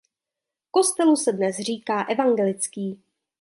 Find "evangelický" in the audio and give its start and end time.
2.05-3.01